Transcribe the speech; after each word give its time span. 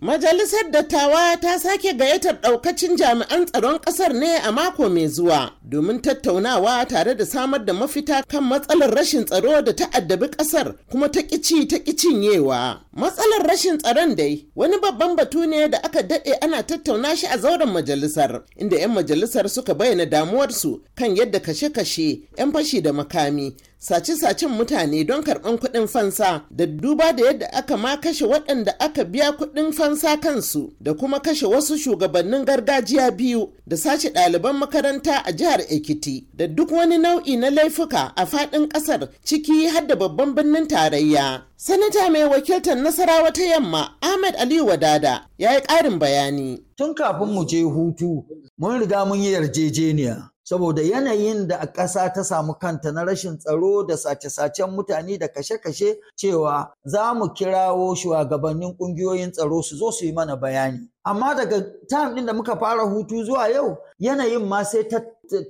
Majalisar 0.00 0.70
Dattawa 0.70 1.36
ta 1.40 1.58
sake 1.58 1.92
gayyatar 1.92 2.34
ɗaukacin 2.40 2.96
jami'an 2.96 3.46
tsaron 3.46 3.78
ƙasar 3.80 4.12
ne 4.14 4.36
a 4.36 4.52
mako 4.52 4.88
mai 4.88 5.08
zuwa 5.08 5.50
domin 5.68 6.00
tattaunawa 6.00 6.86
tare 6.88 7.14
da 7.16 7.24
samar 7.26 7.64
da 7.64 7.72
mafita 7.72 8.22
kan 8.28 8.44
matsalar 8.44 8.94
rashin 8.94 9.24
tsaro 9.24 9.60
da 9.62 9.72
ta 9.72 9.88
addabi 9.90 10.28
ƙasar 10.30 10.74
kuma 10.90 11.08
ta 11.08 11.20
ƙici 11.22 11.66
ta 11.68 11.76
cinyewa. 11.78 12.80
Matsalar 12.94 13.42
rashin 13.48 13.78
tsaron 13.78 14.14
dai 14.14 14.46
wani 14.54 14.76
babban 14.78 15.16
batu 15.16 15.44
ne 15.46 15.66
da 15.68 15.78
aka 15.82 16.02
daɗe 16.02 16.32
ana 16.42 16.62
tattauna 16.62 17.16
shi 17.16 17.26
a 17.26 17.36
zauren 17.38 17.68
majalisar 17.68 18.42
inda 18.56 18.78
'yan 18.78 18.92
majalisar 18.94 19.48
suka 19.50 19.74
bayyana 19.74 20.06
damuwarsu 20.06 20.80
kan 20.94 21.16
yadda 21.16 21.40
kashe-kashe 21.40 22.22
'yan 22.38 22.52
fashi 22.52 22.80
da 22.80 22.92
makami 22.92 23.56
sace-sacen 23.78 24.50
mutane 24.50 25.04
don 25.04 25.22
karɓan 25.22 25.58
kuɗin 25.58 25.86
fansa 25.86 26.42
da 26.50 26.66
duba 26.66 27.12
da 27.12 27.24
yadda 27.24 27.46
aka 27.52 27.76
ma 27.76 27.96
kashe 27.96 28.24
waɗanda 28.26 28.72
aka 28.80 29.04
biya 29.04 29.32
kuɗin 29.32 29.72
fansa 29.72 30.16
kansu 30.20 30.72
da 30.80 30.94
kuma 30.94 31.20
kashe 31.20 31.46
wasu 31.46 31.78
shugabannin 31.78 32.44
gargajiya 32.44 33.10
biyu 33.10 33.52
da 33.66 33.76
sace 33.76 34.10
ɗaliban 34.10 34.56
makaranta 34.58 35.22
a 35.24 35.32
jihar 35.32 35.60
Ekiti 35.68 36.26
da 36.34 36.46
duk 36.46 36.70
wani 36.72 36.98
nau'i 36.98 37.36
na 37.36 37.50
laifuka 37.50 38.12
a 38.16 38.26
faɗin 38.26 38.68
ƙasar 38.68 39.08
ciki 39.24 39.66
har 39.68 39.86
da 39.86 39.94
babban 39.96 40.34
birnin 40.34 40.66
tarayya. 40.68 41.42
Sanata 41.56 42.10
mai 42.10 42.24
wakiltar 42.24 42.76
Nasarawa 42.76 43.32
ta 43.32 43.42
Yamma 43.42 43.94
Ahmed 44.02 44.34
Aliyu 44.36 44.66
Wadada 44.66 45.26
ya 45.38 45.52
yi 45.54 45.60
ƙarin 45.60 45.98
bayani. 45.98 46.62
Tun 46.76 46.94
kafin 46.94 47.28
mu 47.34 47.44
je 47.46 47.62
hutu 47.62 48.24
mun 48.58 48.80
riga 48.80 49.04
mun 49.04 49.20
yi 49.20 49.32
yarjejeniya 49.32 50.30
saboda 50.48 50.82
yanayin 50.82 51.48
da 51.48 51.56
a 51.60 51.66
ƙasa 51.72 52.12
ta 52.14 52.24
samu 52.24 52.54
kanta 52.54 52.92
na 52.92 53.04
rashin 53.04 53.38
tsaro 53.38 53.86
da 53.86 53.96
sace-sacen 53.96 54.70
mutane 54.70 55.18
da 55.18 55.28
kashe-kashe 55.28 55.96
cewa 56.16 56.72
za 56.84 57.14
mu 57.14 57.28
kirawo 57.34 57.94
shugabannin 57.94 58.74
ƙungiyoyin 58.78 59.30
tsaro 59.32 59.62
su 59.62 59.76
zo 59.76 59.90
su 59.92 60.06
yi 60.06 60.12
mana 60.12 60.36
bayani. 60.36 60.88
Amma 61.04 61.34
daga 61.34 61.60
time 61.88 62.14
ɗin 62.14 62.26
da 62.26 62.32
muka 62.32 62.56
fara 62.56 62.82
hutu 62.82 63.24
zuwa 63.24 63.48
yau 63.52 63.76
yanayin 64.00 64.48
ma 64.48 64.62
sai 64.64 64.84
ta 64.88 65.00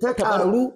ta 0.01 0.13
ƙaru 0.15 0.73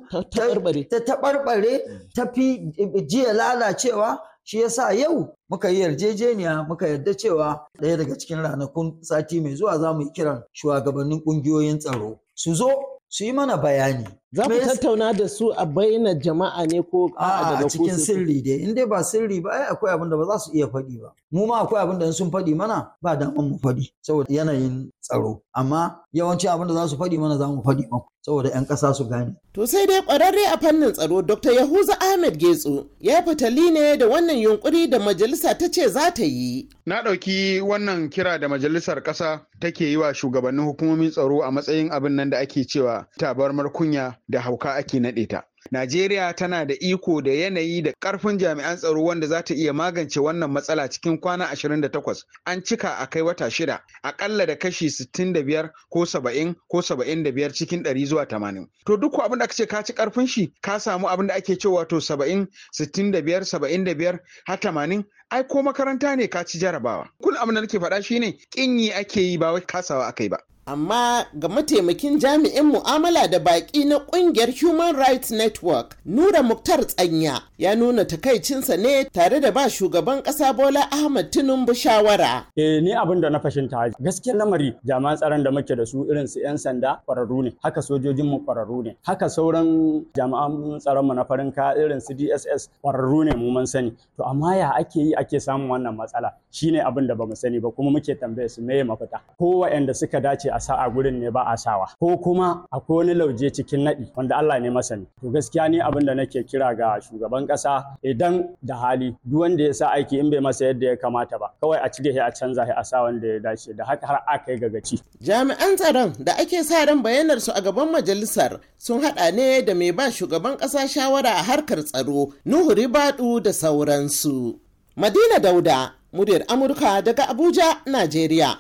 ta 0.89 0.99
taɓarɓare 1.01 1.81
ta 2.15 2.27
fi 2.33 2.73
jiya 3.09 3.33
lalacewa. 3.33 4.19
Shi 4.45 4.59
yasa 4.61 4.93
yau 4.95 5.35
muka 5.51 5.69
yi 5.69 5.81
yarjejeniya 5.83 6.69
muka 6.69 6.87
yarda 6.87 7.13
cewa 7.15 7.67
ɗaya 7.81 7.97
daga 7.97 8.15
cikin 8.19 8.39
ranakun 8.43 9.03
sati 9.03 9.41
mai 9.41 9.57
zuwa 9.57 9.79
za 9.81 9.93
mu 9.93 10.03
yi 10.03 10.11
kiran 10.15 10.43
shugabannin 10.53 11.23
ƙungiyoyin 11.25 11.79
tsaro 11.79 12.21
su 12.35 12.55
zo 12.55 12.69
su 13.13 13.25
yi 13.25 13.33
mana 13.33 13.57
bayani. 13.63 14.07
Za 14.33 14.45
ku 14.45 14.51
tattauna 14.51 15.13
da 15.13 15.29
su 15.29 15.53
a 15.57 15.67
bayyana 15.67 16.15
jama'a 16.15 16.67
ne 16.67 16.83
ko 16.83 17.11
a 17.19 17.59
a 17.61 17.69
cikin 17.69 17.99
sirri 17.99 18.41
dai 18.43 18.65
in 18.65 18.75
dai 18.75 18.87
ba 18.87 19.05
sirri 19.05 19.41
ba 19.45 19.51
ai 19.53 19.67
akwai 19.73 19.93
abin 19.93 20.09
da 20.11 20.17
ba 20.17 20.25
za 20.25 20.39
su 20.39 20.51
iya 20.57 20.67
faɗi 20.67 21.01
ba. 21.03 21.13
Mu 21.33 21.47
ma 21.47 21.61
akwai 21.61 21.83
abin 21.83 21.99
da 21.99 22.13
sun 22.13 22.31
faɗi 22.31 22.55
mana 22.57 22.93
ba 23.03 23.17
daman 23.17 23.49
mu 23.51 23.59
faɗi 23.61 23.93
saboda 24.01 24.33
yanayin 24.33 24.89
tsaro. 25.05 25.43
Amma 25.55 26.01
yawanci 26.15 26.49
abin 26.49 26.69
da 26.69 26.75
za 26.75 26.89
su 26.89 26.97
faɗi 26.97 27.19
mana 27.21 27.37
za 27.37 27.47
mu 27.47 27.61
faɗi 27.63 27.85
maku 27.91 28.09
saboda 28.25 28.49
'yan 28.49 28.65
ƙasa 28.67 28.95
su 28.95 29.05
gane. 29.05 29.37
To 29.53 29.67
sai 29.67 29.87
dai 29.87 30.01
ƙwararre 30.01 30.49
a 30.55 30.57
fannin 30.59 30.93
tsaro 30.93 31.21
Dr. 31.23 31.53
Yahuza 31.53 31.93
Ahmed 32.01 32.39
Getso 32.39 32.87
ya 33.01 33.21
fitali 33.23 33.71
ne 33.71 33.97
da 33.97 34.07
wannan 34.09 34.39
yunkuri 34.41 34.89
da 34.89 34.99
majalisa 34.99 35.53
ta 35.59 35.69
ce 35.69 35.89
za 35.89 36.11
ta 36.11 36.23
yi. 36.25 36.69
Na 36.87 37.03
ɗauki 37.05 37.61
wannan 37.61 38.09
kira 38.09 38.39
da 38.41 38.49
majalisar 38.49 39.03
ƙasa 39.03 39.41
take 39.61 39.81
yi 39.85 39.97
wa 39.97 40.13
shugabannin 40.15 40.65
hukumomin 40.65 41.11
tsaro 41.11 41.43
a 41.45 41.51
matsayin 41.53 41.91
abin 41.93 42.17
nan 42.17 42.31
da 42.31 42.39
ake 42.39 42.65
cewa 42.65 43.05
tabarmar 43.21 43.69
kunya 43.73 44.17
da 44.33 44.41
hauka 44.41 44.75
ake 44.75 44.99
naɗe 45.01 45.27
ta. 45.29 45.45
Najeriya 45.71 46.35
tana 46.35 46.65
da 46.67 46.75
iko 46.81 47.23
da 47.23 47.31
yanayi 47.31 47.83
da 47.83 47.93
ƙarfin 48.01 48.39
jami'an 48.39 48.77
tsaro 48.77 49.03
wanda 49.05 49.27
za 49.27 49.43
ta 49.45 49.55
iya 49.55 49.73
magance 49.73 50.21
wannan 50.21 50.51
matsala 50.51 50.89
cikin 50.91 51.19
kwana 51.21 51.47
28 51.55 52.25
an 52.47 52.63
cika 52.65 52.89
a 52.99 53.07
kai 53.07 53.23
wata 53.23 53.51
shida 53.51 53.81
akalla 54.03 54.47
da 54.47 54.57
kashi 54.59 54.87
65 54.91 55.71
ko 55.91 56.01
70 56.05 56.55
ko 56.69 56.79
75 56.83 57.53
cikin 57.53 57.83
100 57.83 58.07
zuwa 58.07 58.27
80. 58.27 58.67
To 58.87 58.97
duk 58.97 59.15
abin 59.23 59.39
da 59.39 59.45
aka 59.45 59.55
ce 59.55 59.67
ka 59.67 59.83
ci 59.83 59.93
ƙarfin 59.93 60.27
shi 60.27 60.53
ka 60.63 60.79
samu 60.79 61.07
abin 61.09 61.27
da 61.27 61.35
ake 61.35 61.57
cewa 61.59 61.87
to 61.89 61.97
70 62.01 62.47
65 62.73 63.45
75 63.45 64.19
har 64.47 64.57
80 64.59 65.05
ai 65.31 65.43
ko 65.47 65.63
makaranta 65.63 66.17
ne 66.17 66.27
ka 66.29 66.45
ci 66.45 66.59
jarabawa. 66.59 67.09
Kun 67.23 67.37
abin 67.37 67.55
da 67.55 67.61
nake 67.61 67.79
faɗa 67.79 68.03
shine 68.03 68.35
ƙinyi 68.51 68.93
ake 68.99 69.21
yi 69.21 69.39
ba 69.39 69.53
wai 69.53 69.61
kasawa 69.61 70.07
aka 70.09 70.23
yi 70.25 70.29
ba. 70.29 70.39
Amma 70.67 71.25
ga 71.35 71.49
mataimakin 71.49 72.19
jami'in 72.23 72.63
mu'amala 72.65 73.27
da 73.29 73.39
baƙi 73.39 73.85
na 73.85 73.99
ƙungiyar 73.99 74.49
human 74.63 74.95
rights 74.97 75.31
network 75.31 75.97
nura 76.07 76.43
muktar 76.43 76.87
tsanya 76.87 77.43
ya 77.59 77.75
nuna 77.75 78.05
takaicinsa 78.05 78.77
ne 78.79 79.05
tare 79.11 79.41
da 79.41 79.51
ba 79.51 79.67
shugaban 79.71 80.23
ƙasa 80.23 80.55
bola 80.57 80.87
ahmad 80.93 81.31
tinubu 81.33 81.75
shawara. 81.75 82.47
Eh 82.57 82.81
ni 82.81 82.95
abin 82.95 83.21
da 83.21 83.29
na 83.31 83.41
fashinta 83.41 83.91
gaskiyar 84.01 84.37
lamari 84.39 84.75
jami'an 84.87 85.17
tsaron 85.19 85.43
da 85.43 85.51
muke 85.51 85.75
da 85.77 85.85
su 85.85 86.07
irin 86.07 86.29
su 86.29 86.39
'yan 86.41 86.55
sanda 86.59 87.01
ƙwararru 87.09 87.43
ne 87.45 87.53
haka 87.65 87.81
sojojin 87.83 88.27
mu 88.27 88.39
ƙwararru 88.47 88.85
ne 88.85 88.97
haka 89.03 89.27
sauran 89.29 90.05
jami'an 90.15 90.79
tsaron 90.79 91.07
mu 91.07 91.15
na 91.15 91.25
farin 91.25 91.51
ka 91.53 91.75
irin 91.75 92.01
su 92.01 92.15
dss 92.15 92.69
ƙwararru 92.85 93.25
ne 93.25 93.35
mu 93.35 93.51
mun 93.51 93.67
sani. 93.67 93.93
To 94.17 94.23
amma 94.25 94.57
ya 94.57 94.71
ake 94.79 94.97
yi 94.97 95.15
ake 95.19 95.41
samun 95.43 95.69
wannan 95.69 95.97
matsala? 95.99 96.31
Shine 96.53 96.79
abin 96.87 97.09
da 97.09 97.15
ba 97.15 97.27
mu 97.27 97.35
sani 97.35 97.59
ba 97.59 97.71
kuma 97.71 97.91
muke 97.91 98.15
tambaye 98.15 98.49
su 98.51 98.63
meye 98.63 98.85
mafita? 98.85 99.19
Ko 99.39 99.67
waɗanda 99.67 99.95
suka 99.95 100.21
dace 100.21 100.52
a 100.53 100.61
sa 100.61 100.75
a 100.85 100.91
gurin 100.91 101.19
ne 101.21 101.31
ba 101.31 101.45
a 101.49 101.57
sawa. 101.57 101.87
Ko 102.01 102.17
kuma 102.19 102.65
akwai 102.73 102.97
wani 103.07 103.15
lauje 103.15 103.51
cikin 103.51 103.81
naɗi 103.87 104.13
wanda 104.17 104.37
Allah 104.37 104.61
ne 104.61 104.69
masani. 104.71 105.07
To 105.21 105.31
gaskiya 105.31 105.71
ni 105.71 105.79
abin 105.81 106.07
da 106.07 106.15
nake 106.15 106.45
kira 106.47 106.77
ga 106.77 107.01
shugaban 107.01 107.47
ƙasa 107.49 107.85
idan 108.05 108.45
da 108.65 108.77
hali 108.77 109.17
duk 109.25 109.41
wanda 109.41 109.65
ya 109.65 109.73
sa 109.73 109.91
aiki 109.97 110.19
in 110.19 110.31
bai 110.31 110.39
masa 110.41 110.65
yadda 110.73 110.87
ya 110.87 110.97
kamata 110.97 111.39
ba 111.39 111.51
kawai 111.63 111.81
a 111.83 111.89
cire 111.89 112.13
shi 112.13 112.19
a 112.19 112.31
canza 112.33 112.67
shi 112.67 112.73
a 112.77 112.85
sa 112.85 113.03
wanda 113.03 113.27
ya 113.27 113.39
dace 113.39 113.73
da 113.77 113.85
haka 113.85 114.07
har 114.07 114.23
aka 114.35 114.53
yi 114.53 114.59
gagaci 114.59 114.97
jami'an 115.23 115.77
tsaron 115.77 116.13
da 116.25 116.33
ake 116.39 116.63
sa 116.65 116.85
ran 116.85 117.03
bayanar 117.03 117.41
su 117.41 117.53
a 117.55 117.61
gaban 117.63 117.89
majalisar 117.93 118.61
sun 118.79 119.01
haɗa 119.03 119.33
ne 119.35 119.63
da 119.63 119.75
mai 119.75 119.91
ba 119.93 120.11
shugaban 120.11 120.57
ƙasa 120.57 120.89
shawara 120.89 121.31
a 121.41 121.43
harkar 121.43 121.83
tsaro 121.85 122.33
Nuhu 122.45 122.75
Ribadu 122.75 123.41
da 123.43 123.51
sauransu. 123.53 124.59
Madina 124.97 125.39
Dauda 125.41 125.93
muryar 126.13 126.45
Amurka 126.49 127.03
daga 127.03 127.29
Abuja 127.29 127.81
Najeriya. 127.87 128.59